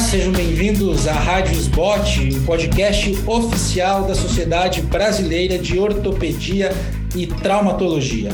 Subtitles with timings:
[0.00, 6.70] sejam bem-vindos à Rádio SBOT, o podcast oficial da Sociedade Brasileira de Ortopedia
[7.14, 8.30] e Traumatologia.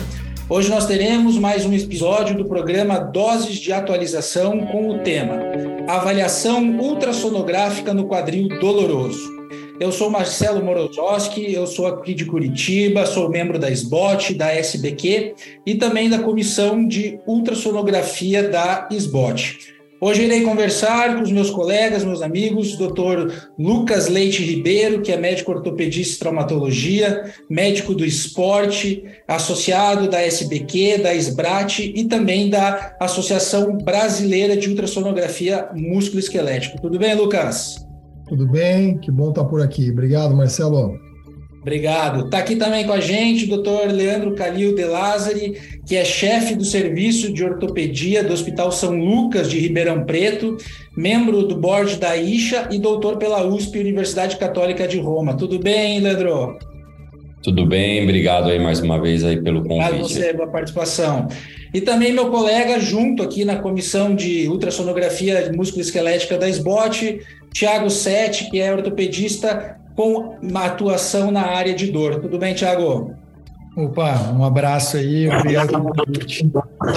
[0.48, 5.40] Hoje nós teremos mais um episódio do programa Doses de Atualização com o tema
[5.88, 9.34] Avaliação ultrassonográfica no quadril doloroso.
[9.80, 15.34] Eu sou Marcelo Morozowski, eu sou aqui de Curitiba, sou membro da SBOT, da SBQ
[15.66, 19.75] e também da comissão de ultrassonografia da SBOT.
[20.06, 23.28] Hoje irei conversar com os meus colegas, meus amigos, Dr.
[23.58, 30.98] Lucas Leite Ribeiro, que é médico ortopedista e traumatologia, médico do esporte, associado da SBQ,
[30.98, 36.80] da SBRAT e também da Associação Brasileira de Ultrassonografia Músculo-Esquelético.
[36.80, 37.84] Tudo bem, Lucas?
[38.28, 39.90] Tudo bem, que bom estar por aqui.
[39.90, 41.05] Obrigado, Marcelo.
[41.66, 42.26] Obrigado.
[42.26, 46.54] Está aqui também com a gente o doutor Leandro Calil de Lázari, que é chefe
[46.54, 50.56] do Serviço de Ortopedia do Hospital São Lucas de Ribeirão Preto,
[50.96, 55.36] membro do board da IXA e doutor pela USP, Universidade Católica de Roma.
[55.36, 56.56] Tudo bem, Leandro?
[57.42, 59.88] Tudo bem, obrigado aí mais uma vez aí pelo convite.
[59.88, 61.26] Obrigado você pela participação.
[61.74, 67.18] E também meu colega junto aqui na comissão de ultrassonografia músculo-esquelética da SBOT,
[67.52, 72.20] Tiago Sete, que é ortopedista com uma atuação na área de dor.
[72.20, 73.14] Tudo bem, Tiago?
[73.76, 76.50] Opa, um abraço aí, obrigado pelo convite.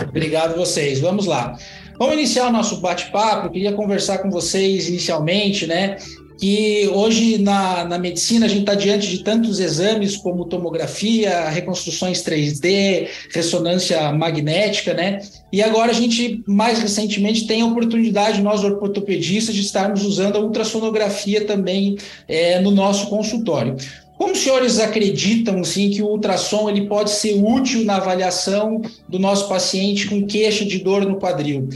[0.08, 1.00] Obrigado vocês.
[1.00, 1.58] Vamos lá.
[1.98, 3.50] Vamos iniciar o nosso bate-papo.
[3.50, 5.98] Queria conversar com vocês inicialmente, né?
[6.40, 12.24] Que hoje na, na medicina a gente está diante de tantos exames como tomografia, reconstruções
[12.24, 15.20] 3D, ressonância magnética, né?
[15.52, 20.40] E agora a gente, mais recentemente, tem a oportunidade, nós ortopedistas, de estarmos usando a
[20.40, 23.76] ultrassonografia também é, no nosso consultório.
[24.18, 29.18] Como os senhores acreditam, sim, que o ultrassom ele pode ser útil na avaliação do
[29.18, 31.70] nosso paciente com queixa de dor no quadril?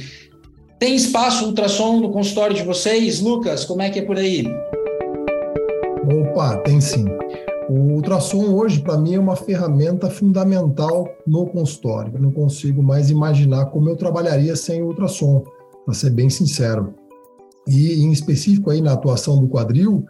[0.84, 3.22] Tem espaço ultrassom no consultório de vocês?
[3.22, 4.44] Lucas, como é que é por aí?
[6.04, 7.06] Opa, tem sim.
[7.70, 12.12] O ultrassom hoje, para mim, é uma ferramenta fundamental no consultório.
[12.14, 15.46] Eu não consigo mais imaginar como eu trabalharia sem o ultrassom,
[15.86, 16.94] para ser bem sincero.
[17.66, 20.04] E, em específico, aí na atuação do quadril,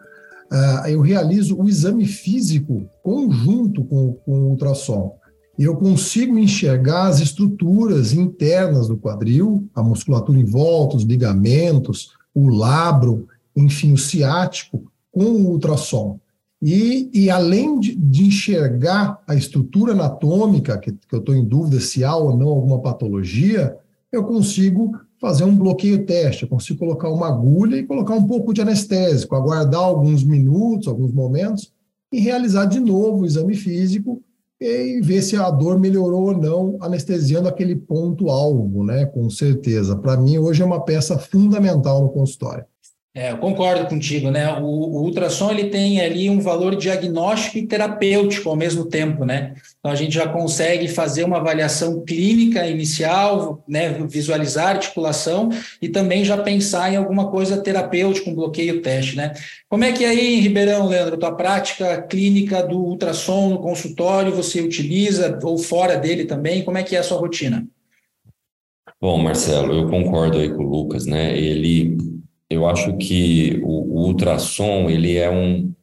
[0.52, 5.19] uh, eu realizo o exame físico conjunto com, com o ultrassom
[5.58, 12.50] eu consigo enxergar as estruturas internas do quadril, a musculatura em volta, os ligamentos, o
[12.50, 16.19] labro, enfim, o ciático, com o ultrassom.
[16.59, 21.80] E, e além de, de, enxergar a estrutura anatômica, que, que eu estou em dúvida
[21.80, 23.78] se há ou não alguma patologia,
[24.12, 28.53] eu consigo fazer um bloqueio teste, eu consigo colocar uma agulha e colocar um pouco
[28.53, 31.72] de anestésico, aguardar alguns minutos, alguns momentos,
[32.12, 34.22] e realizar de novo o exame físico
[34.59, 39.06] e ver se a dor melhorou ou não, anestesiando aquele ponto-alvo, né?
[39.06, 39.96] Com certeza.
[39.97, 42.66] Para mim, hoje é uma peça fundamental no consultório.
[43.16, 44.51] É, eu concordo contigo, né?
[44.59, 49.53] O, o, ultrassom ele tem ali um valor diagnóstico e terapêutico ao mesmo tempo, né?
[49.78, 53.90] Então a gente já consegue fazer uma avaliação clínica inicial, né?
[54.09, 59.34] Visualizar a articulação e também já pensar em alguma coisa terapêutica, um bloqueio teste, né?
[59.69, 64.34] Como é que é aí em Ribeirão, Leandro, tua prática clínica do ultrassom no consultório
[64.34, 66.63] você utiliza ou fora dele também?
[66.63, 67.63] Como é que é a sua rotina?
[69.00, 71.38] Bom, Marcelo, eu concordo aí com o Lucas, né?
[71.38, 72.12] Ele
[72.53, 75.74] eu acho que o, o ultrassom ele é um,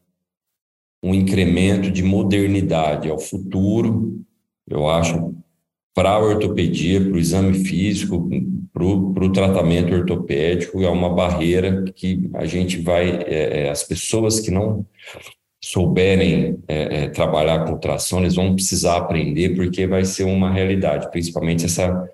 [1.03, 4.21] um incremento de modernidade ao futuro,
[4.69, 5.35] eu acho,
[5.95, 8.29] para a ortopedia, para o exame físico,
[8.73, 14.41] para o tratamento ortopédico, é uma barreira que a gente vai, é, é, as pessoas
[14.41, 14.87] que não
[15.63, 21.11] souberem é, é, trabalhar com ultrassom, eles vão precisar aprender, porque vai ser uma realidade,
[21.11, 22.09] principalmente essa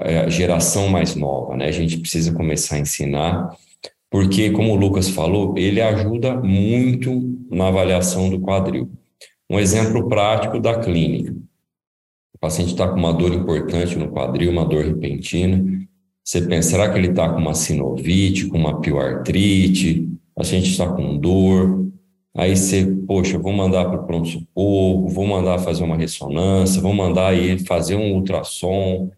[0.00, 1.66] é, geração mais nova, né?
[1.66, 3.56] A gente precisa começar a ensinar
[4.10, 8.90] porque, como o Lucas falou, ele ajuda muito na avaliação do quadril.
[9.48, 11.32] Um exemplo prático da clínica.
[12.34, 15.64] O paciente está com uma dor importante no quadril, uma dor repentina.
[16.24, 20.08] Você pensa, será que ele está com uma sinovite, com uma pioartrite?
[20.34, 21.88] O paciente está com dor.
[22.36, 27.34] Aí você, poxa, vou mandar para o pronto-socorro, vou mandar fazer uma ressonância, vou mandar
[27.34, 29.10] ele fazer um ultrassom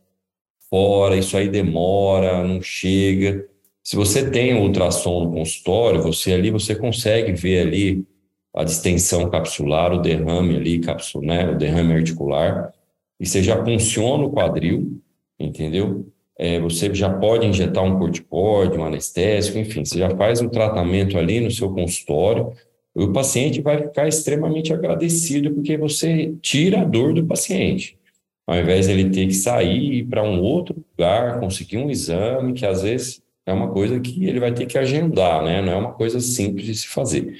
[0.70, 3.46] fora, isso aí demora, não chega.
[3.82, 8.06] Se você tem um ultrassom no consultório, você ali você consegue ver ali
[8.54, 12.72] a distensão capsular, o derrame ali, capsul, né, o derrame articular,
[13.18, 15.00] e você já funciona o quadril,
[15.38, 16.06] entendeu?
[16.38, 21.18] É, você já pode injetar um corticóide, um anestésico, enfim, você já faz o tratamento
[21.18, 22.52] ali no seu consultório,
[22.94, 27.98] e o paciente vai ficar extremamente agradecido porque você tira a dor do paciente.
[28.46, 32.66] Ao invés de ele ter que sair para um outro lugar, conseguir um exame que
[32.66, 35.60] às vezes é uma coisa que ele vai ter que agendar, né?
[35.60, 37.34] Não é uma coisa simples de se fazer.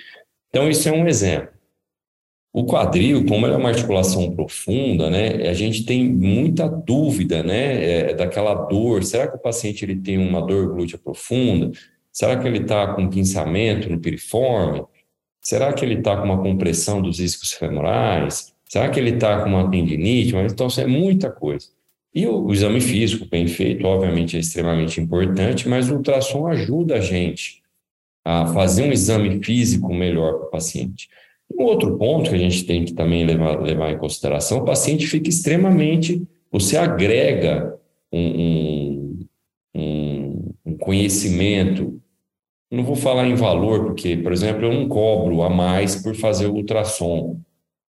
[0.49, 1.52] Então, isso é um exemplo.
[2.52, 8.10] O quadril, como ele é uma articulação profunda, né, a gente tem muita dúvida, né,
[8.10, 9.02] é, daquela dor.
[9.04, 11.70] Será que o paciente ele tem uma dor glútea profunda?
[12.12, 14.84] Será que ele está com pinçamento no piriforme?
[15.40, 18.52] Será que ele está com uma compressão dos iscos femorais?
[18.69, 20.34] Será que ele está com uma tendinite?
[20.34, 21.69] Mas, então, é muita coisa.
[22.14, 26.97] E o, o exame físico bem feito, obviamente, é extremamente importante, mas o ultrassom ajuda
[26.97, 27.62] a gente
[28.25, 31.09] a fazer um exame físico melhor para o paciente.
[31.59, 35.06] Um outro ponto que a gente tem que também levar, levar em consideração, o paciente
[35.06, 37.79] fica extremamente, você agrega
[38.12, 39.19] um,
[39.75, 42.00] um, um conhecimento,
[42.70, 46.47] não vou falar em valor, porque, por exemplo, eu não cobro a mais por fazer
[46.47, 47.41] o ultrassom,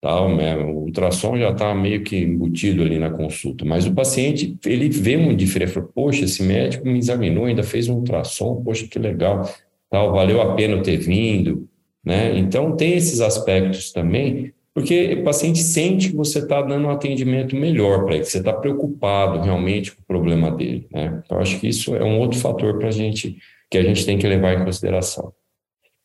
[0.01, 0.21] tá?
[0.21, 5.15] o ultrassom já está meio que embutido ali na consulta, mas o paciente, ele vê
[5.15, 9.49] uma diferença, poxa, esse médico me examinou, ainda fez um ultrassom, poxa, que legal,
[9.89, 11.67] tal, valeu a pena eu ter vindo,
[12.03, 12.37] né?
[12.37, 17.55] Então, tem esses aspectos também, porque o paciente sente que você está dando um atendimento
[17.55, 20.87] melhor para ele, que você está preocupado realmente com o problema dele.
[20.91, 21.21] Né?
[21.25, 23.37] Então, acho que isso é um outro fator para a gente
[23.69, 25.33] que a gente tem que levar em consideração.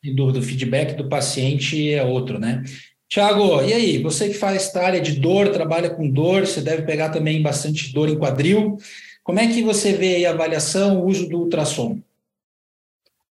[0.05, 2.63] Sem dúvida, o feedback do paciente é outro, né?
[3.15, 4.03] Tiago, e aí?
[4.03, 7.93] Você que faz esta área de dor, trabalha com dor, você deve pegar também bastante
[7.93, 8.77] dor em quadril.
[9.23, 12.01] Como é que você vê a avaliação, o uso do ultrassom?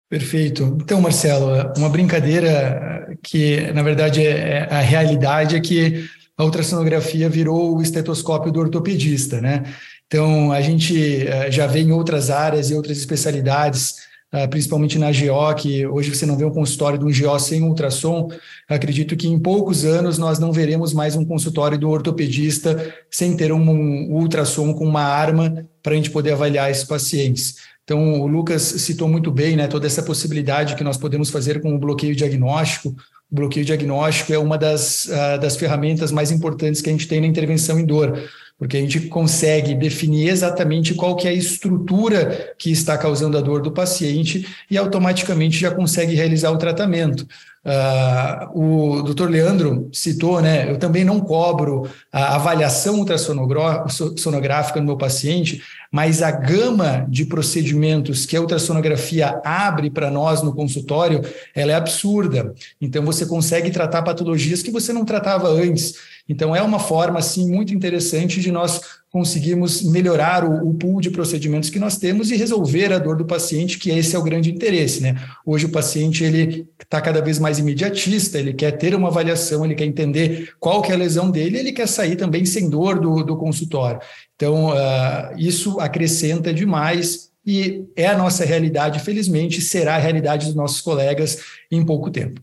[0.10, 0.78] Perfeito.
[0.82, 6.04] Então, Marcelo, uma brincadeira que, na verdade, é, é a realidade é que
[6.38, 9.64] a ultrassonografia virou o estetoscópio do ortopedista, né?
[10.08, 14.09] Então, a gente eh, já vê em outras áreas e outras especialidades,
[14.52, 18.30] principalmente na GO, que hoje você não vê um consultório de um GO sem ultrassom.
[18.68, 23.52] Acredito que em poucos anos nós não veremos mais um consultório do ortopedista sem ter
[23.52, 27.56] um, ultrassom com uma arma para a gente poder avaliar esses pacientes.
[27.84, 31.74] Então, o Lucas citou muito bem né, toda essa possibilidade que nós podemos fazer com
[31.74, 32.96] o bloqueio diagnóstico.
[33.32, 37.20] O bloqueio diagnóstico é uma das, uh, das ferramentas mais importantes que a gente tem
[37.20, 38.30] na intervenção em dor,
[38.60, 43.42] porque a gente consegue definir exatamente qual que é a estrutura que está causando a
[43.42, 47.26] dor do paciente e automaticamente já consegue realizar o tratamento.
[47.66, 50.70] Uh, o doutor Leandro citou, né?
[50.70, 55.62] Eu também não cobro a avaliação ultrassonográfica no meu paciente,
[55.92, 61.22] mas a gama de procedimentos que a ultrassonografia abre para nós no consultório,
[61.54, 62.54] ela é absurda.
[62.80, 65.96] Então você consegue tratar patologias que você não tratava antes.
[66.30, 71.10] Então é uma forma assim muito interessante de nós conseguirmos melhorar o, o pool de
[71.10, 74.52] procedimentos que nós temos e resolver a dor do paciente, que esse é o grande
[74.52, 75.20] interesse, né?
[75.44, 79.74] Hoje o paciente ele está cada vez mais imediatista, ele quer ter uma avaliação, ele
[79.74, 83.24] quer entender qual que é a lesão dele, ele quer sair também sem dor do,
[83.24, 84.00] do consultório.
[84.36, 90.56] Então, uh, isso acrescenta demais e é a nossa realidade, felizmente, será a realidade dos
[90.56, 91.40] nossos colegas
[91.72, 92.40] em pouco tempo.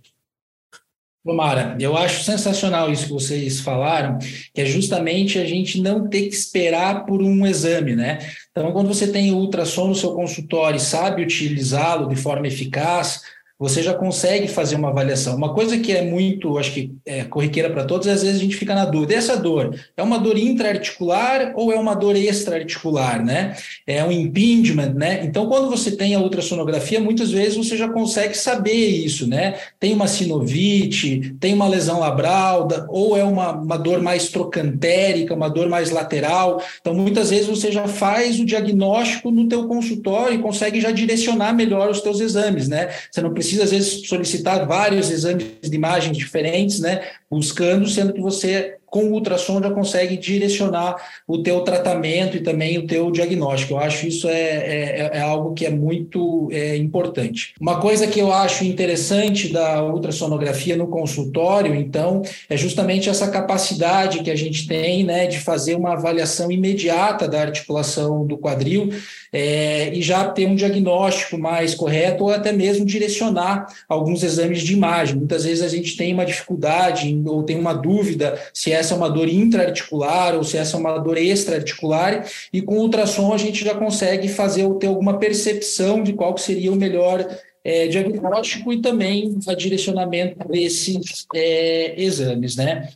[1.26, 4.17] Tomara, eu acho sensacional isso que vocês falaram,
[4.55, 8.19] que é justamente a gente não ter que esperar por um exame, né?
[8.52, 13.23] Então, quando você tem o ultrassom no seu consultório e sabe utilizá-lo de forma eficaz,
[13.58, 15.35] você já consegue fazer uma avaliação.
[15.35, 18.56] Uma coisa que é muito, acho que é corriqueira para todos, às vezes a gente
[18.56, 23.56] fica na dúvida: essa dor é uma dor intraarticular ou é uma dor extraarticular, né?
[23.87, 25.23] É um impingement, né?
[25.25, 29.58] Então, quando você tem a ultrassonografia, muitas vezes você já consegue saber isso, né?
[29.81, 35.48] Tem uma sinovite, tem uma lesão labral, ou é uma, uma dor mais trocantérica, uma
[35.48, 36.63] dor mais lateral.
[36.81, 41.55] Então, muitas vezes você já faz o diagnóstico no teu consultório e consegue já direcionar
[41.55, 42.91] melhor os teus exames, né?
[43.10, 47.03] Você não precisa precisa, às vezes, solicitar vários exames de imagens diferentes, né?
[47.31, 52.79] Buscando, sendo que você com o ultrassom já consegue direcionar o teu tratamento e também
[52.79, 53.75] o teu diagnóstico.
[53.75, 57.53] Eu acho isso é, é, é algo que é muito é, importante.
[57.61, 64.23] Uma coisa que eu acho interessante da ultrassonografia no consultório, então, é justamente essa capacidade
[64.23, 68.91] que a gente tem né, de fazer uma avaliação imediata da articulação do quadril
[69.33, 74.73] é, e já ter um diagnóstico mais correto ou até mesmo direcionar alguns exames de
[74.73, 75.17] imagem.
[75.17, 79.08] Muitas vezes a gente tem uma dificuldade ou tem uma dúvida se essa é uma
[79.08, 83.65] dor intraarticular ou se essa é uma dor extraarticular, e com o ultrassom a gente
[83.65, 87.27] já consegue fazer ou ter alguma percepção de qual seria o melhor
[87.65, 92.89] é, diagnóstico e também a direcionamento desses é, exames, né?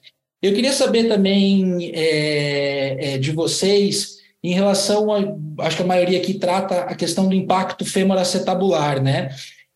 [0.43, 5.19] Eu queria saber também é, é, de vocês em relação a,
[5.67, 9.31] acho que a maioria aqui trata a questão do impacto femoroacetabular, né?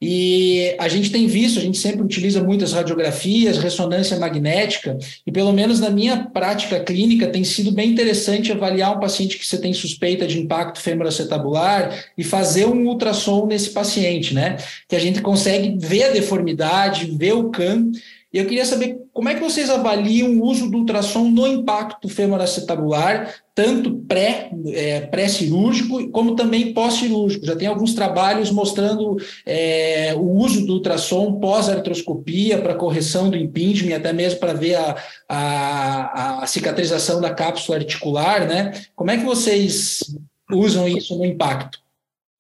[0.06, 5.50] E a gente tem visto, a gente sempre utiliza muitas radiografias, ressonância magnética, e pelo
[5.50, 9.72] menos na minha prática clínica tem sido bem interessante avaliar um paciente que você tem
[9.72, 14.58] suspeita de impacto femoroacetabular e fazer um ultrassom nesse paciente, né?
[14.86, 17.90] Que a gente consegue ver a deformidade, ver o CAM
[18.34, 22.08] e eu queria saber como é que vocês avaliam o uso do ultrassom no impacto
[22.08, 27.46] femoroacetabular, tanto pré, é, pré-cirúrgico como também pós-cirúrgico.
[27.46, 33.98] Já tem alguns trabalhos mostrando é, o uso do ultrassom pós-artroscopia para correção do impingement,
[33.98, 34.96] até mesmo para ver a,
[35.28, 38.72] a, a cicatrização da cápsula articular, né?
[38.96, 40.12] Como é que vocês
[40.50, 41.78] usam isso no impacto?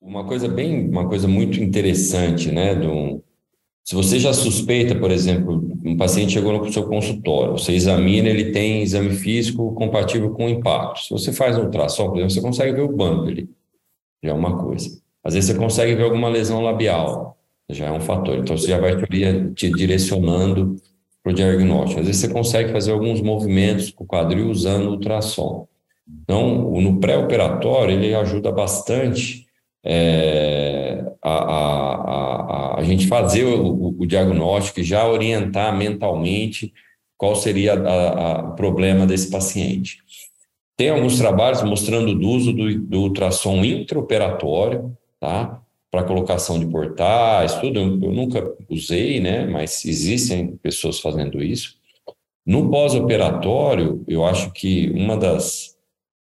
[0.02, 3.22] Uma coisa bem, uma coisa muito interessante, né, do,
[3.84, 8.52] se você já suspeita, por exemplo, um paciente chegou no seu consultório, você examina, ele
[8.52, 11.00] tem exame físico compatível com o impacto.
[11.00, 13.50] Se você faz um ultrassom, por exemplo, você consegue ver o bump ali,
[14.22, 14.98] já é uma coisa.
[15.22, 17.36] Às vezes você consegue ver alguma lesão labial,
[17.68, 18.38] já é um fator.
[18.38, 18.96] Então você já vai
[19.54, 20.76] te direcionando
[21.22, 22.00] para o diagnóstico.
[22.00, 25.66] Às vezes você consegue fazer alguns movimentos com o quadril usando o ultrassom.
[26.22, 29.43] Então, no pré-operatório, ele ajuda bastante
[29.84, 31.94] é, a, a,
[32.76, 36.72] a, a, gente fazer o, o, diagnóstico e já orientar mentalmente
[37.18, 39.98] qual seria o problema desse paciente.
[40.76, 45.60] Tem alguns trabalhos mostrando o uso do, do ultrassom intraoperatório, tá?
[45.90, 47.78] Para colocação de portais, tudo.
[47.78, 49.46] Eu, eu nunca usei, né?
[49.46, 51.76] Mas existem pessoas fazendo isso.
[52.44, 55.73] No pós-operatório, eu acho que uma das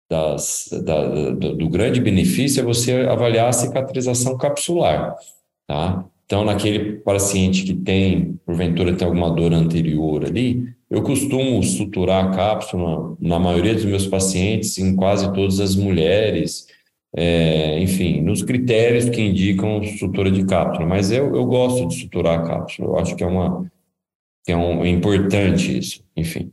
[0.08, 5.16] das, da, do, do, grande benefício é você avaliar a cicatrização capsular,
[5.66, 6.04] tá?
[6.24, 12.30] Então, naquele paciente que tem, porventura, tem alguma dor anterior ali, eu costumo suturar a
[12.30, 16.66] cápsula, na maioria dos meus pacientes, em quase todas as mulheres,
[17.14, 20.86] é, enfim, nos critérios que indicam sutura de cápsula.
[20.86, 23.70] Mas eu, eu gosto de suturar a cápsula, eu acho que é, uma,
[24.44, 26.50] que é, um, é importante isso, enfim.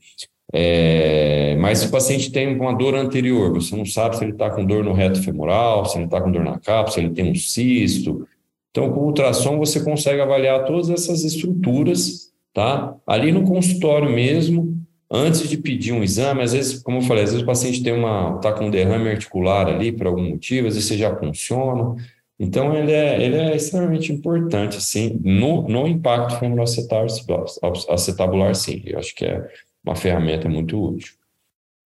[0.51, 4.50] É, mas se o paciente tem uma dor anterior, você não sabe se ele está
[4.50, 7.31] com dor no reto femoral, se ele está com dor na cápsula, se ele tem
[7.31, 8.27] um cisto.
[8.71, 12.95] Então, com ultrassom, você consegue avaliar todas essas estruturas, tá?
[13.05, 14.75] Ali no consultório mesmo,
[15.09, 17.93] antes de pedir um exame, às vezes, como eu falei, às vezes o paciente tem
[17.93, 21.95] uma, está com um derrame articular ali por algum motivo, às vezes você já funciona.
[22.39, 28.81] Então, ele é, ele é extremamente importante, assim, no, no impacto femoroacetabular, sim.
[28.85, 29.47] Eu acho que é
[29.83, 31.13] uma ferramenta muito útil.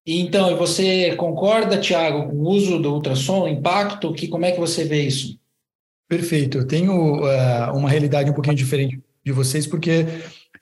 [0.06, 4.12] Então, você concorda, Tiago, com o uso do ultrassom, impacto?
[4.12, 5.36] Que, como é que você vê isso?
[6.08, 6.58] Perfeito.
[6.58, 10.06] Eu tenho uh, uma realidade um pouquinho diferente de vocês, porque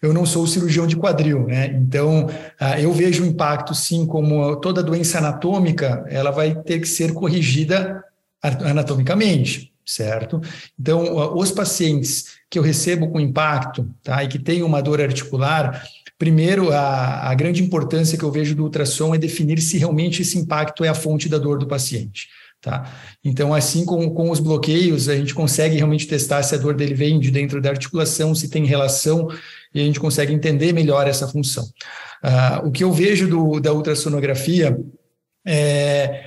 [0.00, 1.66] eu não sou cirurgião de quadril, né?
[1.66, 6.88] Então, uh, eu vejo o impacto, sim, como toda doença anatômica, ela vai ter que
[6.88, 8.02] ser corrigida
[8.42, 10.40] anatomicamente, certo?
[10.80, 15.02] Então, uh, os pacientes que eu recebo com impacto, tá, e que têm uma dor
[15.02, 15.84] articular,
[16.18, 20.38] Primeiro, a, a grande importância que eu vejo do ultrassom é definir se realmente esse
[20.38, 22.28] impacto é a fonte da dor do paciente.
[22.60, 22.90] Tá?
[23.22, 26.94] Então, assim como com os bloqueios, a gente consegue realmente testar se a dor dele
[26.94, 29.28] vem de dentro da articulação, se tem relação,
[29.74, 31.64] e a gente consegue entender melhor essa função.
[32.24, 34.78] Uh, o que eu vejo do, da ultrassonografia
[35.46, 36.24] é,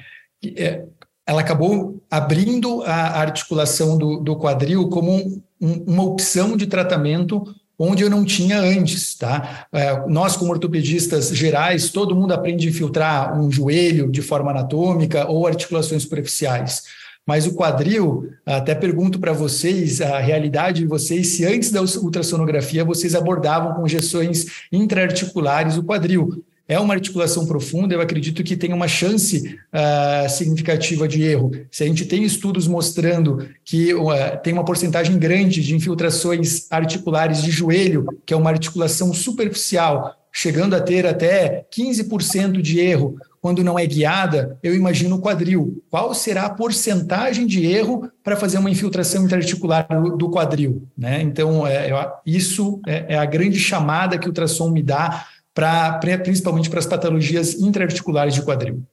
[0.55, 0.85] é,
[1.25, 7.43] ela acabou abrindo a articulação do, do quadril como um, uma opção de tratamento
[7.77, 9.67] onde eu não tinha antes, tá?
[9.71, 15.29] É, nós, como ortopedistas gerais, todo mundo aprende a infiltrar um joelho de forma anatômica
[15.29, 16.83] ou articulações superficiais.
[17.25, 22.85] Mas o quadril, até pergunto para vocês, a realidade de vocês, se antes da ultrassonografia
[22.85, 28.73] vocês abordavam com injeções intraarticulares o quadril é uma articulação profunda, eu acredito que tem
[28.73, 31.51] uma chance uh, significativa de erro.
[31.71, 34.09] Se a gente tem estudos mostrando que uh,
[34.43, 40.75] tem uma porcentagem grande de infiltrações articulares de joelho, que é uma articulação superficial, chegando
[40.75, 45.81] a ter até 15% de erro quando não é guiada, eu imagino o quadril.
[45.89, 50.85] Qual será a porcentagem de erro para fazer uma infiltração interarticular do, quadril?
[50.97, 51.21] Né?
[51.21, 51.89] Então, é,
[52.25, 55.25] isso é, é a grande chamada que o ultrassom me dá
[55.57, 58.83] pra, principalmente para as patologias intraarticulares de quadril.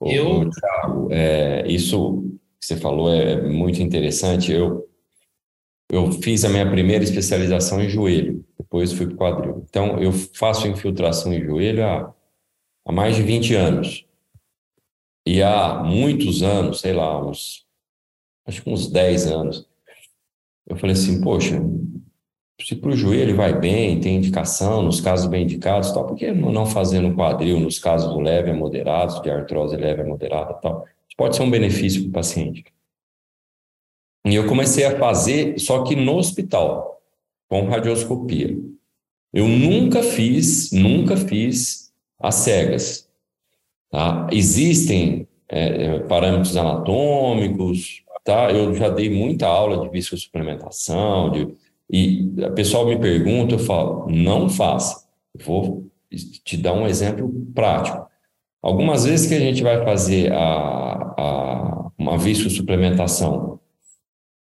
[0.00, 2.22] Eu, Thiago, é, isso
[2.60, 4.52] que você falou é muito interessante.
[4.52, 4.88] Eu,
[5.90, 9.66] eu fiz a minha primeira especialização em joelho, depois fui para o quadril.
[9.68, 12.14] Então, eu faço infiltração em joelho há,
[12.84, 14.06] há mais de 20 anos.
[15.26, 17.66] E há muitos anos, sei lá, uns,
[18.46, 19.68] acho que uns 10 anos,
[20.68, 21.60] eu falei assim, poxa,
[22.60, 26.32] se para o joelho vai bem, tem indicação nos casos bem indicados, tal, por que
[26.32, 30.86] não fazer no quadril, nos casos leve a moderados, de artrose leve a moderada tal?
[31.06, 32.64] Isso pode ser um benefício para o paciente.
[34.24, 37.00] E eu comecei a fazer, só que no hospital,
[37.48, 38.56] com radioscopia.
[39.32, 43.08] Eu nunca fiz, nunca fiz as cegas.
[43.90, 44.26] Tá?
[44.32, 48.50] Existem é, é parâmetros anatômicos, tá?
[48.50, 51.54] Eu já dei muita aula de viscosuplementação, de,
[51.90, 55.06] e o pessoal me pergunta, eu falo, não faça.
[55.44, 55.86] vou
[56.44, 58.06] te dar um exemplo prático.
[58.62, 63.60] Algumas vezes que a gente vai fazer a, a, uma viscosuplementação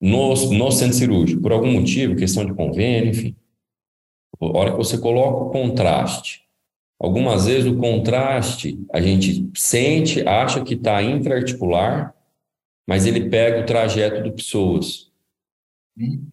[0.01, 3.35] no, no centro cirúrgico, por algum motivo, questão de convênio, enfim,
[4.41, 6.43] a hora que você coloca o contraste,
[6.99, 12.13] algumas vezes o contraste a gente sente, acha que está intraarticular,
[12.87, 15.11] mas ele pega o trajeto do psoas.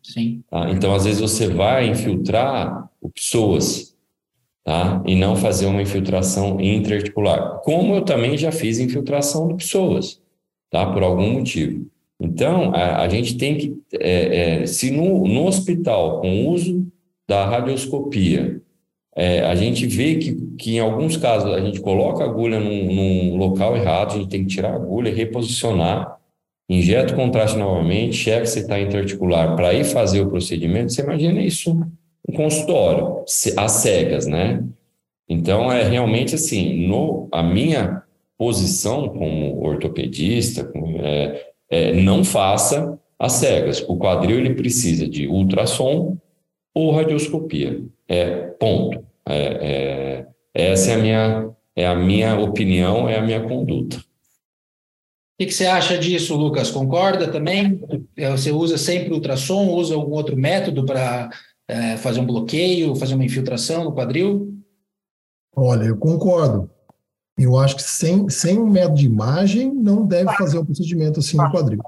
[0.02, 0.42] Sim.
[0.50, 0.70] Tá?
[0.70, 3.10] Então, às vezes, você vai infiltrar o
[4.64, 5.02] tá?
[5.06, 7.60] E não fazer uma infiltração intraarticular.
[7.62, 10.20] Como eu também já fiz infiltração do psoas,
[10.70, 10.86] tá?
[10.92, 11.86] Por algum motivo.
[12.20, 16.86] Então, a, a gente tem que, é, é, se no, no hospital, com o uso
[17.28, 18.60] da radioscopia,
[19.14, 22.94] é, a gente vê que, que em alguns casos a gente coloca a agulha num,
[22.94, 26.18] num local errado, a gente tem que tirar a agulha e reposicionar
[26.78, 31.40] injeta o contraste novamente, checa se está interarticular para ir fazer o procedimento, você imagina
[31.40, 33.24] isso no consultório,
[33.56, 34.64] às cegas, né?
[35.28, 38.02] Então, é realmente assim, no, a minha
[38.38, 43.84] posição como ortopedista, é, é, não faça as cegas.
[43.88, 46.16] O quadril ele precisa de ultrassom
[46.74, 47.82] ou radioscopia.
[48.08, 48.26] É
[48.58, 49.04] ponto.
[49.28, 53.98] É, é, essa é a minha é a minha opinião, é a minha conduta
[55.42, 56.70] que, que você acha disso, Lucas?
[56.70, 57.80] Concorda também?
[58.16, 61.30] É, você usa sempre ultrassom, usa algum outro método para
[61.66, 64.54] é, fazer um bloqueio, fazer uma infiltração no quadril?
[65.54, 66.70] Olha, eu concordo.
[67.36, 71.36] Eu acho que sem, sem um método de imagem não deve fazer um procedimento assim
[71.36, 71.80] no quadril.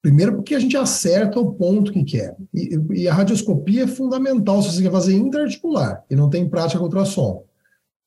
[0.00, 2.36] Primeiro, porque a gente acerta o ponto que quer.
[2.54, 6.78] E, e a radioscopia é fundamental se você quer fazer intraarticular e não tem prática
[6.78, 7.44] com ultrassom.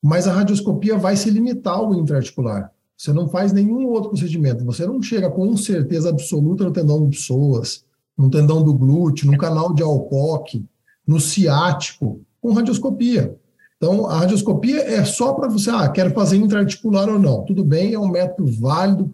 [0.02, 2.72] Mas a radioscopia vai se limitar ao intraarticular.
[3.02, 4.64] Você não faz nenhum outro procedimento.
[4.64, 7.84] Você não chega com certeza absoluta no tendão de psoas,
[8.16, 10.64] no tendão do glúteo, no canal de Alcock,
[11.04, 13.36] no ciático, com radioscopia.
[13.76, 17.44] Então, a radioscopia é só para você, ah, quero fazer intraarticular ou não.
[17.44, 19.12] Tudo bem, é um método válido,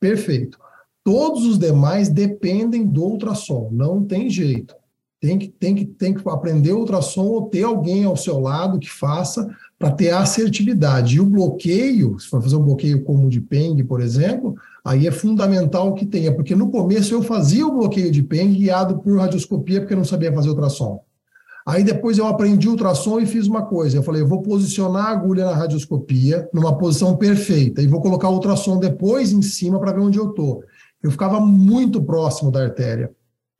[0.00, 0.58] perfeito.
[1.04, 4.74] Todos os demais dependem do ultrassom, não tem jeito.
[5.20, 8.90] Tem que, tem que, tem que aprender ultrassom ou ter alguém ao seu lado que
[8.90, 9.48] faça
[9.80, 11.16] para ter assertividade.
[11.16, 15.06] E o bloqueio, se for fazer um bloqueio como o de Peng, por exemplo, aí
[15.06, 19.18] é fundamental que tenha, porque no começo eu fazia o bloqueio de Peng guiado por
[19.18, 21.00] radioscopia, porque eu não sabia fazer ultrassom.
[21.66, 23.96] Aí depois eu aprendi ultrassom e fiz uma coisa.
[23.96, 28.28] Eu falei, eu vou posicionar a agulha na radioscopia numa posição perfeita e vou colocar
[28.28, 30.62] o ultrassom depois em cima para ver onde eu estou.
[31.02, 33.10] Eu ficava muito próximo da artéria.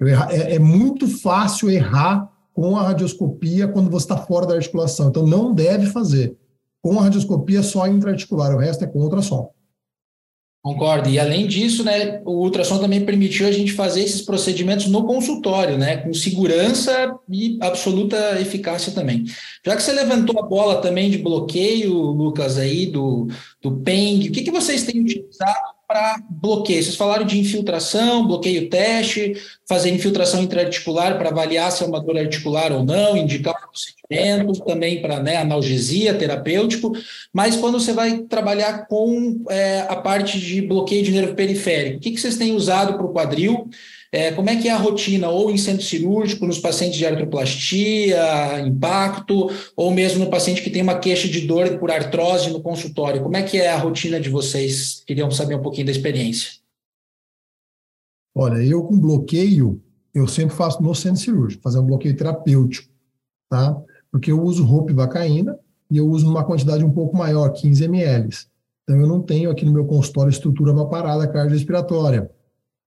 [0.03, 2.31] Erra, é, é muito fácil errar
[2.61, 5.09] com a radioscopia quando você está fora da articulação.
[5.09, 6.37] Então, não deve fazer.
[6.83, 9.51] Com a radioscopia, só intraarticular, o resto é com ultrassom.
[10.63, 11.09] Concordo.
[11.09, 15.79] E além disso, né, o ultrassom também permitiu a gente fazer esses procedimentos no consultório,
[15.79, 19.25] né, com segurança e absoluta eficácia também.
[19.65, 23.27] Já que você levantou a bola também de bloqueio, Lucas, aí do,
[23.63, 26.85] do PENG, o que, que vocês têm utilizado para bloqueio.
[26.85, 29.35] Vocês falaram de infiltração, bloqueio teste,
[29.69, 34.65] fazer infiltração intraarticular para avaliar se é uma dor articular ou não, indicar o procedimento,
[34.65, 36.93] também para né, analgesia, terapêutico,
[37.33, 42.01] mas quando você vai trabalhar com é, a parte de bloqueio de nervo periférico, o
[42.01, 43.69] que, que vocês têm usado para o quadril?
[44.13, 48.61] É, como é que é a rotina, ou em centro cirúrgico, nos pacientes de artroplastia,
[48.67, 53.23] impacto, ou mesmo no paciente que tem uma queixa de dor por artrose no consultório?
[53.23, 55.05] Como é que é a rotina de vocês?
[55.07, 56.55] Queriam saber um pouquinho da experiência.
[58.35, 59.81] Olha, eu com bloqueio,
[60.13, 62.93] eu sempre faço no centro cirúrgico, fazer um bloqueio terapêutico,
[63.49, 63.81] tá?
[64.11, 65.57] Porque eu uso ropivacaína
[65.89, 68.29] e eu uso numa quantidade um pouco maior, 15 ml.
[68.83, 72.29] Então eu não tenho aqui no meu consultório estrutura para parada cardiorrespiratória.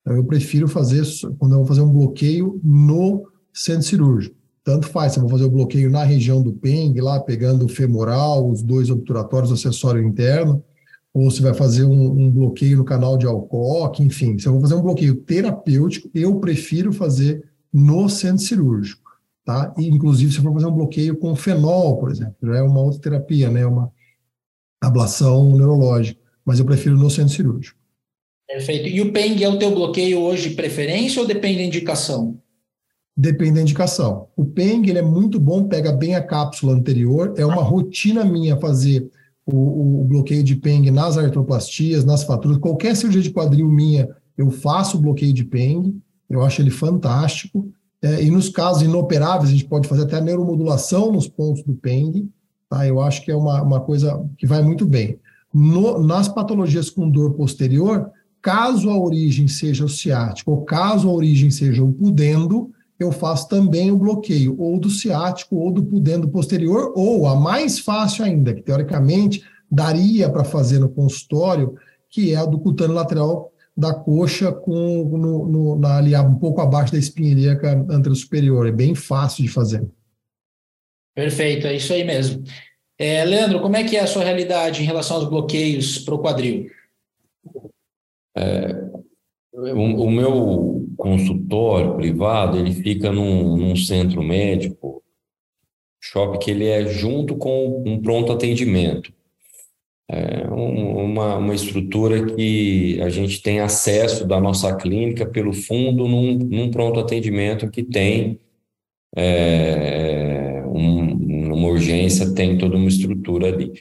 [0.03, 1.03] Então, eu prefiro fazer,
[1.39, 4.35] quando eu vou fazer um bloqueio no centro cirúrgico.
[4.63, 7.69] Tanto faz, se eu vou fazer o bloqueio na região do PENG, lá pegando o
[7.69, 10.63] femoral, os dois obturatórios, o acessório interno,
[11.13, 14.37] ou se vai fazer um, um, bloqueio no canal de Alcock, enfim.
[14.37, 19.11] Se eu vou fazer um bloqueio terapêutico, eu prefiro fazer no centro cirúrgico,
[19.45, 19.73] tá?
[19.77, 22.99] E, inclusive, se for fazer um bloqueio com fenol, por exemplo, já é uma outra
[22.99, 23.65] terapia, né?
[23.65, 23.91] Uma
[24.81, 27.82] ablação neurológica, mas eu prefiro no centro cirúrgico.
[28.47, 28.87] Perfeito.
[28.87, 32.39] E o PENG é o teu bloqueio hoje de preferência ou depende da indicação?
[33.15, 34.27] Depende da indicação.
[34.35, 37.33] O PENG ele é muito bom, pega bem a cápsula anterior.
[37.37, 39.09] É uma rotina minha fazer
[39.45, 42.57] o, o bloqueio de PENG nas artroplastias, nas fraturas.
[42.57, 45.95] Qualquer cirurgia de quadril minha, eu faço o bloqueio de PENG.
[46.29, 47.71] Eu acho ele fantástico.
[48.01, 52.27] É, e nos casos inoperáveis, a gente pode fazer até neuromodulação nos pontos do PENG.
[52.69, 52.87] Tá?
[52.87, 55.19] Eu acho que é uma, uma coisa que vai muito bem.
[55.53, 58.11] No, nas patologias com dor posterior,
[58.43, 63.47] caso a origem seja o ciático ou caso a origem seja o pudendo, eu faço
[63.47, 68.53] também o bloqueio ou do ciático ou do pudendo posterior, ou a mais fácil ainda,
[68.53, 71.75] que teoricamente daria para fazer no consultório,
[72.09, 76.61] que é a do cutâneo lateral da coxa com no, no, na, ali um pouco
[76.61, 78.67] abaixo da espinha ilíaca superior.
[78.67, 79.83] É bem fácil de fazer.
[81.15, 82.43] Perfeito, é isso aí mesmo.
[82.99, 86.21] É, Leandro, como é que é a sua realidade em relação aos bloqueios para o
[86.21, 86.69] quadril?
[88.35, 88.89] É,
[89.53, 95.03] o, o, meu consultório privado, ele fica num, num centro médico,
[96.01, 99.13] shopping que ele é junto com um pronto atendimento.
[100.09, 106.37] É uma, uma estrutura que a gente tem acesso da nossa clínica pelo fundo num,
[106.37, 108.39] num pronto atendimento que tem
[109.15, 113.71] é, um, uma urgência, tem toda uma estrutura ali.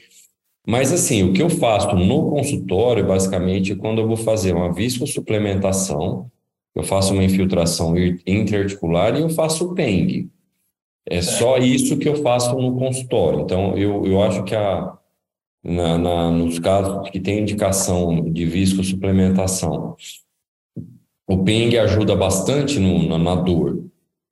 [0.65, 4.71] Mas assim, o que eu faço no consultório, basicamente, é quando eu vou fazer uma
[4.71, 6.31] viscosuplementação,
[6.73, 7.93] eu faço uma infiltração
[8.25, 10.29] intraarticular e eu faço o PENG.
[11.05, 13.41] É só isso que eu faço no consultório.
[13.41, 14.97] Então, eu, eu acho que a,
[15.63, 19.95] na, na, nos casos que tem indicação de viscosuplementação,
[21.27, 23.83] o PENG ajuda bastante no, na, na dor.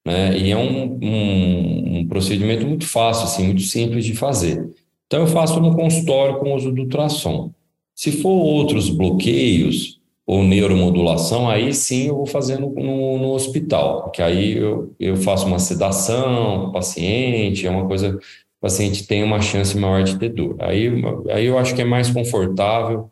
[0.06, 0.38] Né?
[0.38, 4.70] E é um, um, um procedimento muito fácil, assim, muito simples de fazer.
[5.12, 7.52] Então, eu faço no consultório com o uso do ultrassom.
[7.94, 14.22] Se for outros bloqueios ou neuromodulação, aí sim eu vou fazer no, no, hospital, porque
[14.22, 19.42] aí eu, eu faço uma sedação o paciente, é uma coisa, o paciente tem uma
[19.42, 20.56] chance maior de ter dor.
[20.62, 20.88] Aí,
[21.30, 23.12] aí eu acho que é mais confortável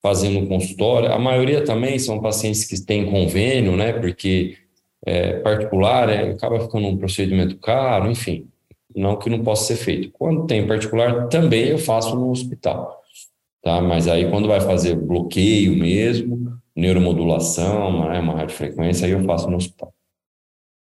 [0.00, 1.12] fazer no consultório.
[1.12, 4.58] A maioria também são pacientes que têm convênio, né, porque
[5.04, 8.51] é, particular é, acaba ficando um procedimento caro, enfim
[8.94, 10.10] não que não possa ser feito.
[10.12, 13.00] Quando tem particular, também eu faço no hospital,
[13.62, 13.80] tá?
[13.80, 19.56] Mas aí quando vai fazer bloqueio mesmo, neuromodulação, né, uma radiofrequência, aí eu faço no
[19.56, 19.92] hospital.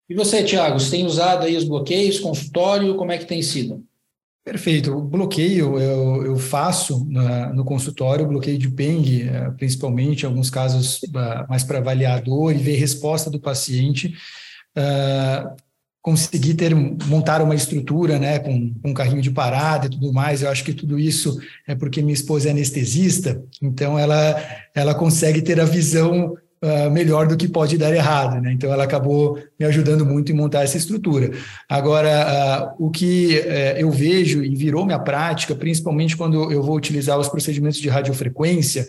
[0.09, 3.83] E você, Tiago, você tem usado aí os bloqueios, consultório, como é que tem sido?
[4.47, 4.93] Perfeito.
[4.93, 10.49] O bloqueio eu, eu faço na, no consultório, bloqueio de PENG, eh, principalmente em alguns
[10.49, 14.15] casos ah, mais para avaliador e ver resposta do paciente.
[14.77, 15.53] Uh,
[16.01, 20.41] conseguir ter montar uma estrutura, né, com, com um carrinho de parada e tudo mais.
[20.41, 24.41] Eu acho que tudo isso é porque minha esposa é anestesista, então ela
[24.73, 28.51] ela consegue ter a visão uh, melhor do que pode dar errado, né?
[28.53, 31.31] Então ela acabou me ajudando muito em montar essa estrutura.
[31.69, 36.75] Agora, uh, o que uh, eu vejo e virou minha prática, principalmente quando eu vou
[36.75, 38.87] utilizar os procedimentos de radiofrequência,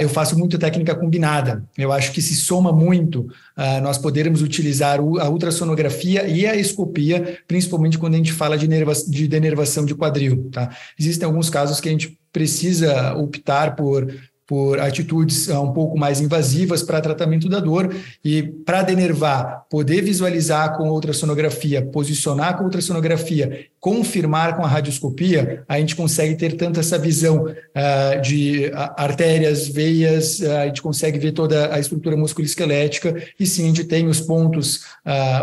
[0.00, 1.64] eu faço muito técnica combinada.
[1.76, 7.38] Eu acho que se soma muito uh, nós podermos utilizar a ultrassonografia e a escopia,
[7.48, 8.68] principalmente quando a gente fala de,
[9.08, 10.48] de denervação de quadril.
[10.52, 10.70] Tá?
[10.98, 14.06] Existem alguns casos que a gente precisa optar por
[14.52, 20.02] por atitudes uh, um pouco mais invasivas para tratamento da dor e para denervar, poder
[20.02, 26.78] visualizar com ultrassonografia, posicionar com ultrassonografia, confirmar com a radioscopia, a gente consegue ter tanto
[26.78, 33.22] essa visão uh, de artérias, veias, uh, a gente consegue ver toda a estrutura musculoesquelética
[33.40, 34.82] e sim, a gente tem os pontos,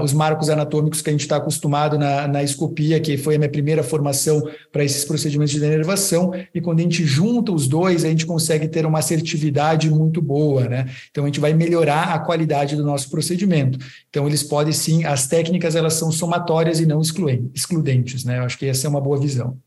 [0.04, 3.50] os marcos anatômicos que a gente está acostumado na, na escopia, que foi a minha
[3.50, 8.10] primeira formação para esses procedimentos de denervação, e quando a gente junta os dois, a
[8.10, 10.85] gente consegue ter uma assertividade muito boa, né?
[11.09, 13.79] Então a gente vai melhorar a qualidade do nosso procedimento.
[14.09, 18.39] Então eles podem sim, as técnicas elas são somatórias e não excludentes, né?
[18.39, 19.57] Eu acho que essa é uma boa visão.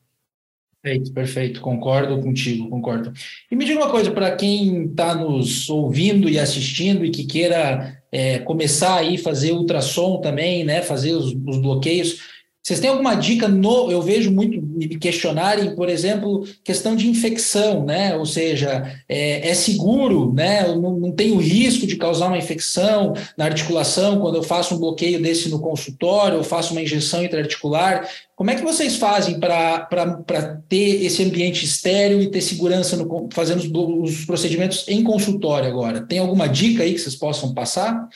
[0.82, 3.12] Perfeito, perfeito, concordo contigo, concordo.
[3.48, 8.02] E me diga uma coisa, para quem está nos ouvindo e assistindo e que queira
[8.10, 12.31] é, começar aí fazer ultrassom também, né, fazer os, os bloqueios,
[12.62, 13.90] vocês têm alguma dica no?
[13.90, 18.16] Eu vejo muito me questionarem, por exemplo, questão de infecção, né?
[18.16, 20.68] Ou seja, é, é seguro, né?
[20.68, 25.20] Não, não tenho risco de causar uma infecção na articulação quando eu faço um bloqueio
[25.20, 28.08] desse no consultório, eu faço uma injeção intraarticular.
[28.36, 33.58] Como é que vocês fazem para ter esse ambiente estéreo e ter segurança no, fazendo
[33.58, 36.06] os, os procedimentos em consultório agora?
[36.06, 38.08] Tem alguma dica aí que vocês possam passar?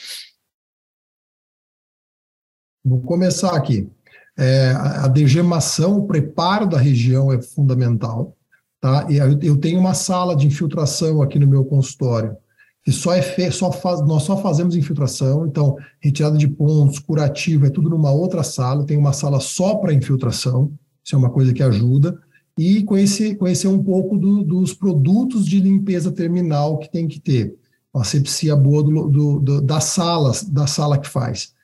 [2.85, 3.89] Vou começar aqui.
[4.39, 8.37] É, a degemação, o preparo da região é fundamental.
[8.81, 9.07] Tá?
[9.11, 12.37] E eu tenho uma sala de infiltração aqui no meu consultório,
[12.85, 17.67] que só é fe, só faz, nós só fazemos infiltração, então retirada de pontos, curativo,
[17.67, 20.71] é tudo numa outra sala, tem uma sala só para infiltração,
[21.03, 22.17] isso é uma coisa que ajuda,
[22.59, 27.55] e conhecer, conhecer um pouco do, dos produtos de limpeza terminal que tem que ter.
[27.93, 31.55] uma asepsia boa do, do, do, da sala, da sala que faz.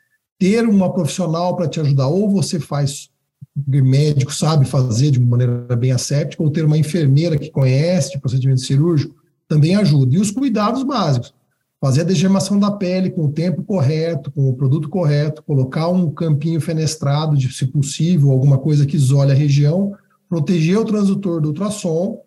[0.43, 3.09] Ter uma profissional para te ajudar, ou você faz
[3.55, 8.61] médico sabe fazer de maneira bem asséptica, ou ter uma enfermeira que conhece de procedimento
[8.61, 9.15] cirúrgico,
[9.47, 10.17] também ajuda.
[10.17, 11.33] E os cuidados básicos,
[11.81, 16.11] fazer a degermação da pele com o tempo correto, com o produto correto, colocar um
[16.11, 19.95] campinho fenestrado, de, se possível, alguma coisa que isole a região,
[20.29, 22.21] proteger o transdutor do ultrassom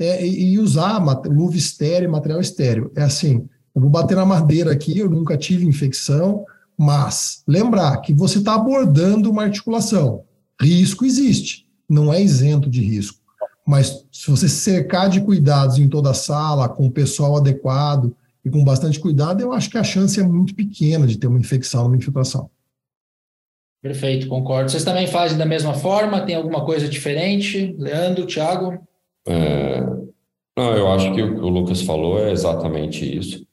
[0.00, 2.90] é, e, e, usar luva estéreo, material estéreo.
[2.96, 6.44] É assim, eu vou bater na madeira aqui, eu nunca tive infecção,
[6.82, 10.24] mas lembrar que você está abordando uma articulação.
[10.60, 13.20] Risco existe, não é isento de risco.
[13.64, 18.12] Mas se você cercar de cuidados em toda a sala, com o pessoal adequado
[18.44, 21.38] e com bastante cuidado, eu acho que a chance é muito pequena de ter uma
[21.38, 22.50] infecção, uma infiltração.
[23.80, 24.68] Perfeito, concordo.
[24.68, 26.26] Vocês também fazem da mesma forma?
[26.26, 27.76] Tem alguma coisa diferente?
[27.78, 28.76] Leandro, Thiago?
[29.28, 29.82] É,
[30.58, 33.46] não, eu acho que o que o Lucas falou é exatamente isso.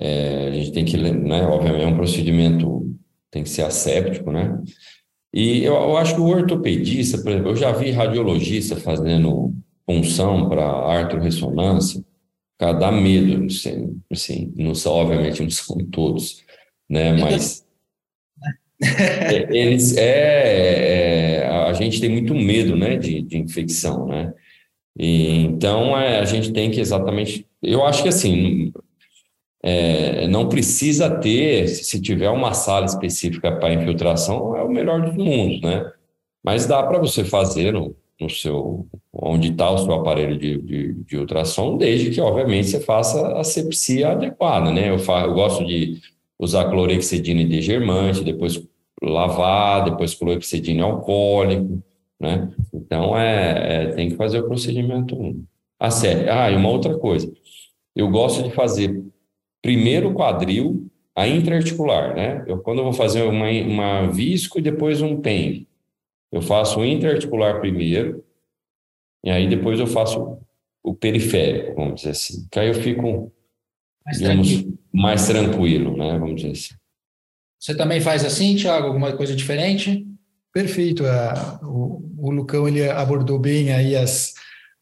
[0.00, 2.80] É, a gente tem que, né, obviamente, é um procedimento
[3.30, 4.60] tem que ser asséptico, né?
[5.32, 9.54] E eu, eu acho que o ortopedista, por exemplo, eu já vi radiologista fazendo
[9.86, 12.04] punção para artrorressonância,
[12.58, 16.42] cara, dá medo, assim, assim não são, obviamente não são todos,
[16.88, 17.12] né?
[17.20, 17.64] Mas
[19.50, 24.32] eles é, é, a gente tem muito medo, né, de, de infecção, né?
[24.98, 28.72] E, então é, a gente tem que exatamente, eu acho que assim
[29.62, 35.14] é, não precisa ter, se tiver uma sala específica para infiltração, é o melhor dos
[35.14, 35.90] mundos, né?
[36.42, 40.94] Mas dá para você fazer no, no seu, onde está o seu aparelho de, de,
[41.04, 44.90] de, ultrassom, desde que, obviamente, você faça a sepsia adequada, né?
[44.90, 46.00] Eu, fa, eu gosto de
[46.38, 48.62] usar clorexidina e degermante, depois
[49.02, 51.82] lavar, depois clorexidina alcoólico,
[52.18, 52.50] né?
[52.72, 55.36] Então, é, é, tem que fazer o procedimento
[55.78, 56.32] a sério.
[56.32, 57.30] Ah, e uma outra coisa,
[57.94, 59.02] eu gosto de fazer
[59.62, 62.44] primeiro quadril, a intraarticular, né?
[62.46, 65.66] Eu, quando eu vou fazer uma, uma visco e depois um PEN,
[66.32, 68.24] eu faço o intraarticular primeiro,
[69.24, 70.38] e aí depois eu faço
[70.82, 72.46] o periférico, vamos dizer assim.
[72.50, 73.32] Que aí eu fico,
[74.04, 74.78] mais digamos, tranquilo.
[74.92, 76.18] mais tranquilo, né?
[76.18, 76.74] Vamos dizer assim.
[77.58, 78.86] Você também faz assim, Thiago?
[78.86, 80.06] Alguma coisa diferente?
[80.52, 81.04] Perfeito.
[81.62, 84.32] o, o Lucão ele abordou bem aí as.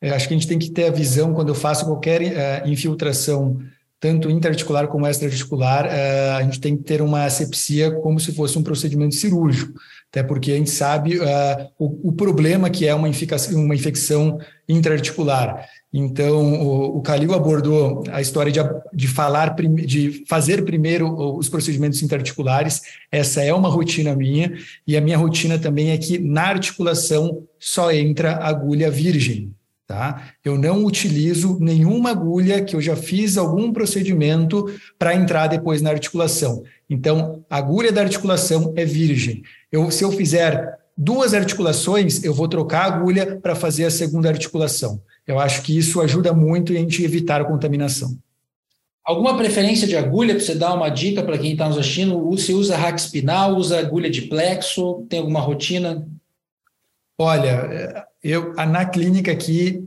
[0.00, 3.58] acho que a gente tem que ter a visão quando eu faço qualquer uh, infiltração
[4.00, 8.56] tanto interarticular como extraarticular, uh, a gente tem que ter uma asepsia como se fosse
[8.56, 9.72] um procedimento cirúrgico,
[10.08, 11.24] até porque a gente sabe uh,
[11.78, 13.08] o, problema que é uma,
[13.52, 15.68] uma infecção intraarticular.
[15.92, 18.61] Então, o, o Calil abordou a história de,
[18.92, 22.82] de falar, de fazer primeiro os procedimentos interarticulares.
[23.11, 24.52] Essa é uma rotina minha,
[24.87, 29.52] e a minha rotina também é que na articulação só entra agulha virgem.
[29.88, 30.33] Tá?
[30.44, 35.88] Eu não utilizo nenhuma agulha que eu já fiz algum procedimento para entrar depois na
[35.88, 36.62] articulação.
[36.90, 39.42] Então, a agulha da articulação é virgem.
[39.72, 44.29] Eu, se eu fizer duas articulações, eu vou trocar a agulha para fazer a segunda
[44.29, 45.01] articulação.
[45.27, 48.14] Eu acho que isso ajuda muito a gente evitar a contaminação.
[49.03, 52.29] Alguma preferência de agulha para você dar uma dica para quem está nos assistindo?
[52.29, 55.07] Você usa rack espinal, usa agulha de plexo?
[55.09, 56.07] Tem alguma rotina?
[57.20, 59.85] Olha, eu na clínica aqui,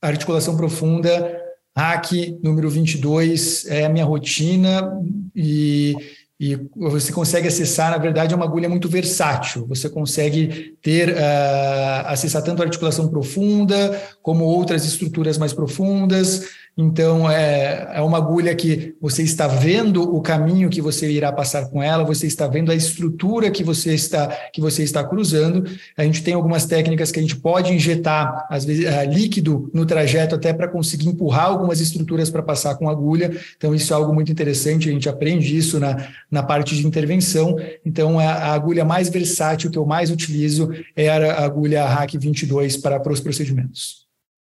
[0.00, 1.42] articulação profunda,
[1.74, 2.12] hack
[2.42, 4.92] número 22 é a minha rotina
[5.34, 5.94] e,
[6.38, 9.66] e você consegue acessar, na verdade, é uma agulha muito versátil.
[9.68, 16.46] Você consegue ter, uh, acessar tanto a articulação profunda como outras estruturas mais profundas.
[16.78, 21.70] Então, é, é uma agulha que você está vendo o caminho que você irá passar
[21.70, 25.64] com ela, você está vendo a estrutura que você está, que você está cruzando.
[25.96, 29.86] A gente tem algumas técnicas que a gente pode injetar, às vezes, uh, líquido no
[29.86, 33.34] trajeto até para conseguir empurrar algumas estruturas para passar com agulha.
[33.56, 35.96] Então, isso é algo muito interessante, a gente aprende isso na,
[36.30, 37.56] na parte de intervenção.
[37.84, 42.76] Então, a, a agulha mais versátil que eu mais utilizo é a agulha RAC 22
[42.76, 44.06] para, para os procedimentos.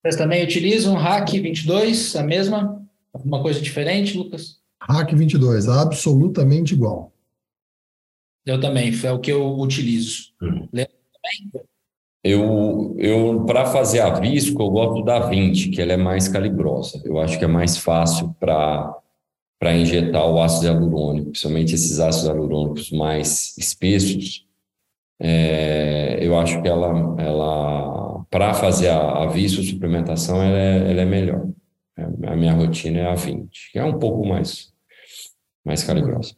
[0.01, 2.81] Vocês também utilizam Hack 22, a mesma?
[3.13, 4.59] Alguma coisa diferente, Lucas?
[4.81, 7.11] Hack 22, absolutamente igual.
[8.45, 10.29] Eu também, é o que eu utilizo.
[10.41, 10.67] Hum.
[12.23, 17.01] Eu, eu para fazer a visco, eu gosto da 20, que ela é mais calibrosa.
[17.03, 18.98] Eu acho que é mais fácil para
[19.59, 24.47] para injetar o ácido hialurônico, principalmente esses ácidos hialurônicos mais espessos.
[25.19, 31.01] É, eu acho que ela, ela para fazer a, a visto suplementação, ela é, ela
[31.01, 31.45] é melhor.
[31.97, 34.71] A minha rotina é a 20, que é um pouco mais,
[35.65, 36.35] mais calibrosa.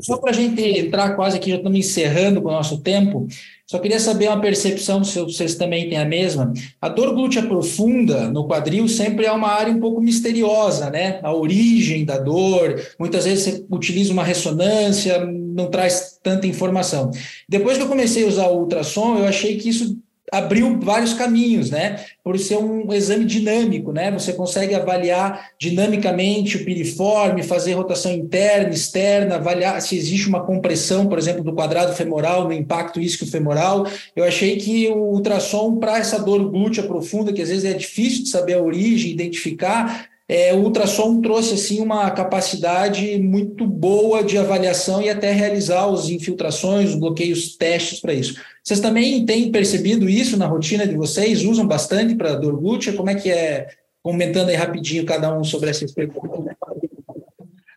[0.00, 3.26] Só para a gente entrar quase aqui, já estamos encerrando com o nosso tempo,
[3.72, 6.52] Só queria saber uma percepção, se vocês também têm a mesma.
[6.78, 11.20] A dor glútea profunda no quadril sempre é uma área um pouco misteriosa, né?
[11.22, 17.12] A origem da dor, muitas vezes você utiliza uma ressonância, não traz tanta informação.
[17.48, 19.98] Depois que eu comecei a usar o ultrassom, eu achei que isso
[20.32, 22.00] abriu vários caminhos, né?
[22.24, 24.10] Por ser um exame dinâmico, né?
[24.10, 31.06] Você consegue avaliar dinamicamente o piriforme, fazer rotação interna, externa, avaliar se existe uma compressão,
[31.06, 33.86] por exemplo, do quadrado femoral, no impacto isquiofemoral.
[34.16, 38.22] Eu achei que o ultrassom para essa dor glútea profunda, que às vezes é difícil
[38.22, 44.38] de saber a origem, identificar, é, o ultrassom trouxe assim uma capacidade muito boa de
[44.38, 48.40] avaliação e até realizar os infiltrações, os bloqueios, testes para isso.
[48.64, 51.44] Vocês também têm percebido isso na rotina de vocês?
[51.44, 52.94] Usam bastante para dor glútea?
[52.94, 53.68] Como é que é?
[54.02, 56.56] Comentando aí rapidinho cada um sobre essa perguntas.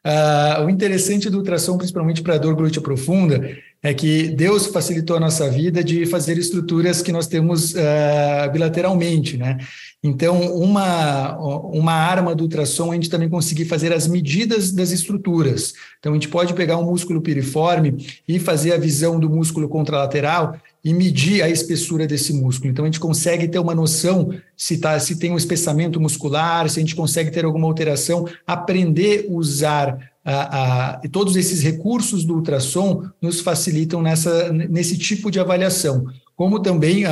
[0.06, 3.50] Uh, o interessante do ultrassom, principalmente para dor glútea profunda,
[3.86, 9.38] é que Deus facilitou a nossa vida de fazer estruturas que nós temos uh, bilateralmente,
[9.38, 9.60] né?
[10.04, 15.76] Então, uma, uma arma do ultrassom, a gente também conseguir fazer as medidas das estruturas.
[16.00, 20.56] Então, a gente pode pegar um músculo piriforme e fazer a visão do músculo contralateral
[20.86, 22.70] e medir a espessura desse músculo.
[22.70, 26.80] Então, a gente consegue ter uma noção se, tá, se tem um espessamento muscular, se
[26.80, 32.36] a gente consegue ter alguma alteração, aprender a usar a, a, todos esses recursos do
[32.36, 37.04] ultrassom nos facilitam nessa, nesse tipo de avaliação como também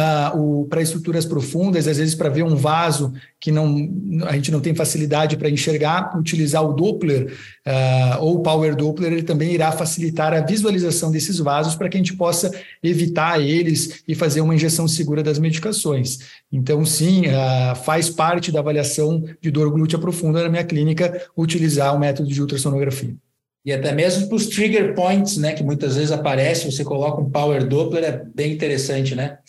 [0.69, 3.89] para estruturas profundas, às vezes para ver um vaso que não,
[4.25, 7.33] a gente não tem facilidade para enxergar, utilizar o Doppler
[7.65, 11.97] uh, ou o Power Doppler, ele também irá facilitar a visualização desses vasos para que
[11.97, 16.19] a gente possa evitar eles e fazer uma injeção segura das medicações.
[16.51, 21.95] Então, sim, uh, faz parte da avaliação de dor glútea profunda na minha clínica utilizar
[21.95, 23.15] o método de ultrassonografia.
[23.65, 27.29] E até mesmo para os trigger points, né, que muitas vezes aparecem, você coloca um
[27.29, 29.39] power Doppler, é bem interessante, né?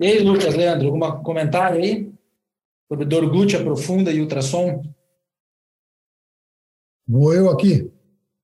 [0.00, 2.10] E aí, Lucas, Leandro, algum comentário aí
[2.88, 4.82] sobre dor glútea profunda e ultrassom?
[7.06, 7.90] Vou eu aqui.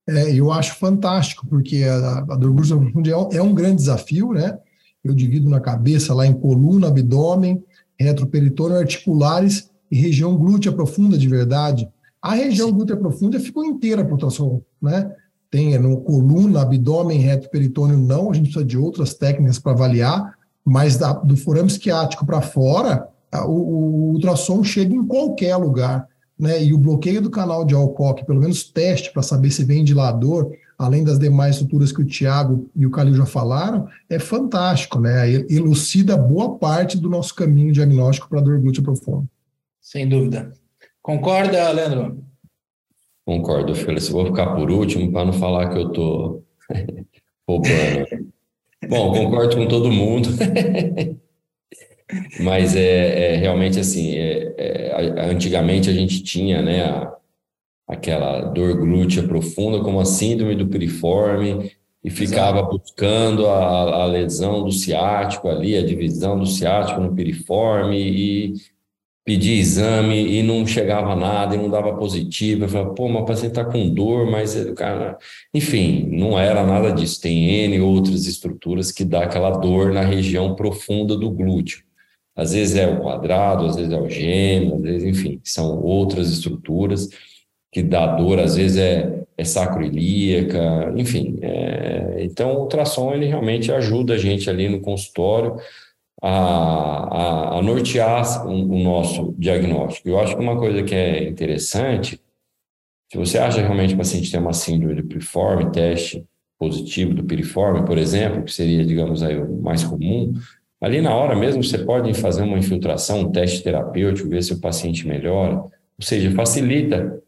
[0.09, 4.33] É, eu acho fantástico, porque a, a dor glútea profunda é, é um grande desafio,
[4.33, 4.59] né?
[5.03, 7.65] Eu divido na cabeça lá em coluna, abdômen,
[7.99, 11.89] retroperitônio, articulares e região glútea profunda de verdade.
[12.21, 15.15] A região glútea profunda ficou inteira para ultrassom, né?
[15.51, 18.31] Tem no coluna, abdômen, reto, peritônio, não.
[18.31, 23.09] A gente precisa de outras técnicas para avaliar, mas da, do forame esquiático para fora,
[23.47, 26.07] o, o, ultrassom chega em qualquer lugar,
[26.39, 26.63] né?
[26.63, 30.53] E o bloqueio do canal de Alcock, pelo menos teste para saber se vem dilador,
[30.79, 35.31] além das demais estruturas que o Tiago e o Calil já falaram, é fantástico, né?
[35.49, 39.27] Elucida boa parte do nosso caminho diagnóstico para dor glútea profunda.
[39.81, 40.53] Sem dúvida.
[41.09, 42.23] Concorda, Leandro?
[43.25, 44.11] Concordo, Felipe.
[44.11, 46.45] Vou ficar por último para não falar que eu estou
[47.49, 48.31] roubando.
[48.87, 50.29] Bom, concordo com todo mundo.
[52.41, 57.17] Mas é, é, realmente assim, é, é, antigamente a gente tinha né, a,
[57.87, 61.73] aquela dor glútea profunda como a síndrome do piriforme
[62.05, 62.79] e ficava Exato.
[62.79, 68.55] buscando a, a, lesão do ciático ali, a divisão do ciático no piriforme e
[69.29, 72.65] pedi exame e não chegava nada e não dava positivo.
[72.65, 75.19] Eu falava, pô, mas o paciente está com dor, mas o cara.
[75.53, 77.21] Enfim, não era nada disso.
[77.21, 81.83] Tem N outras estruturas que dá aquela dor na região profunda do glúteo.
[82.35, 86.31] Às vezes é o quadrado, às vezes é o gêmeo, às vezes, enfim, são outras
[86.31, 87.11] estruturas
[87.71, 91.37] que dá dor, às vezes é, é sacroilíaca, enfim.
[91.43, 92.17] É...
[92.21, 95.57] Então, o ultrassom, ele realmente ajuda a gente ali no consultório
[96.23, 100.09] a, a, a nortear o, o nosso diagnóstico.
[100.09, 102.21] Eu acho que uma coisa que é interessante,
[103.11, 106.25] se você acha realmente que o paciente tem uma síndrome do piriforme, teste
[106.59, 110.35] positivo do piriforme, por exemplo, que seria, digamos aí, o mais comum,
[110.81, 114.61] ali na hora mesmo você pode fazer uma infiltração, um teste terapêutico, ver se o
[114.61, 117.23] paciente melhora, ou seja, facilita,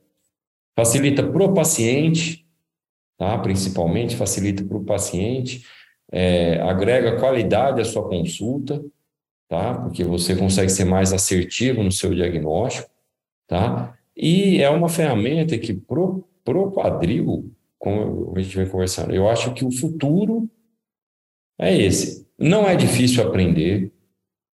[0.76, 2.44] facilita para o paciente,
[3.16, 3.38] tá?
[3.38, 5.64] principalmente facilita para o paciente,
[6.10, 8.82] é, agrega qualidade à sua consulta,
[9.48, 9.74] tá?
[9.74, 12.90] Porque você consegue ser mais assertivo no seu diagnóstico,
[13.46, 13.96] tá?
[14.16, 19.54] E é uma ferramenta que pro, pro quadril, como a gente vem conversando, eu acho
[19.54, 20.48] que o futuro
[21.58, 22.26] é esse.
[22.38, 23.92] Não é difícil aprender.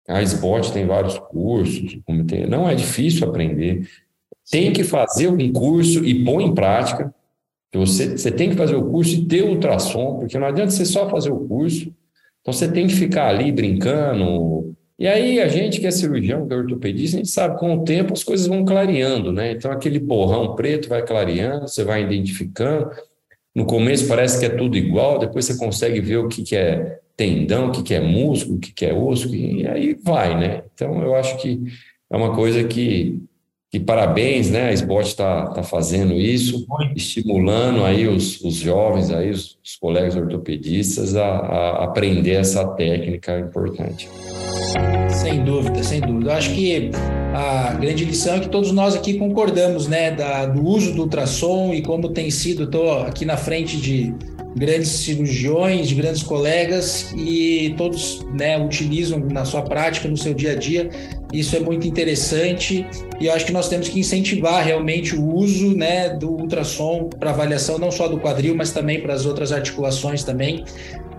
[0.08, 3.88] A SBOT tem vários cursos, tem, não é difícil aprender.
[4.50, 7.14] Tem que fazer um curso e pôr em prática.
[7.75, 11.09] Você, você tem que fazer o curso e ter ultrassom, porque não adianta você só
[11.09, 11.93] fazer o curso.
[12.41, 14.75] Então você tem que ficar ali brincando.
[14.99, 17.85] E aí a gente que é cirurgião, que é ortopedista, a gente sabe com o
[17.85, 19.53] tempo as coisas vão clareando, né?
[19.53, 22.91] Então aquele borrão preto vai clareando, você vai identificando.
[23.55, 27.01] No começo parece que é tudo igual, depois você consegue ver o que, que é
[27.16, 30.64] tendão, o que, que é músculo, o que, que é osso, e aí vai, né?
[30.75, 31.61] Então, eu acho que
[32.11, 33.20] é uma coisa que,
[33.73, 34.68] que parabéns, né?
[34.68, 40.14] A SBOT está tá fazendo isso, estimulando aí os, os jovens, aí os, os colegas
[40.14, 44.11] ortopedistas a, a aprender essa técnica importante.
[45.09, 46.33] Sem dúvida, sem dúvida.
[46.33, 46.91] Eu acho que
[47.35, 51.73] a grande lição é que todos nós aqui concordamos, né, da, do uso do ultrassom
[51.73, 52.64] e como tem sido.
[52.64, 54.14] Estou aqui na frente de
[54.55, 60.53] grandes cirurgiões, de grandes colegas e todos né, utilizam na sua prática, no seu dia
[60.53, 60.91] a dia.
[61.33, 62.87] Isso é muito interessante
[63.18, 67.30] e eu acho que nós temos que incentivar realmente o uso né, do ultrassom para
[67.30, 70.64] avaliação não só do quadril, mas também para as outras articulações também.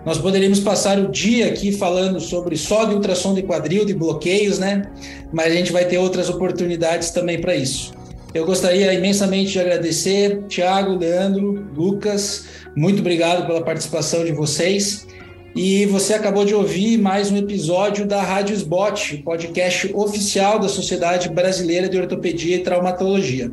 [0.06, 4.60] Nós poderíamos passar o dia aqui falando sobre só de ultrassom de quadril, de bloqueios,
[4.60, 4.84] né?
[5.32, 7.94] Mas a gente vai ter outras oportunidades também para isso.
[8.34, 12.46] Eu gostaria imensamente de agradecer, Tiago, Leandro, Lucas,
[12.76, 15.08] muito obrigado pela participação de vocês.
[15.56, 21.30] E você acabou de ouvir mais um episódio da Rádio Sbot, podcast oficial da Sociedade
[21.30, 23.52] Brasileira de Ortopedia e Traumatologia.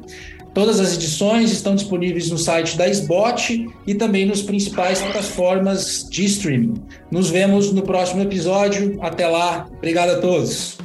[0.55, 6.25] Todas as edições estão disponíveis no site da SBOT e também nos principais plataformas de
[6.25, 6.75] streaming.
[7.11, 8.99] Nos vemos no próximo episódio.
[9.03, 9.69] Até lá.
[9.71, 10.79] Obrigado a todos.